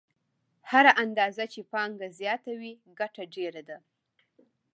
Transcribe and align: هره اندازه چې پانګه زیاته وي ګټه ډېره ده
هره 0.71 0.91
اندازه 1.03 1.43
چې 1.53 1.59
پانګه 1.71 2.07
زیاته 2.19 2.51
وي 2.59 2.71
ګټه 2.99 3.23
ډېره 3.35 3.61
ده 3.69 3.77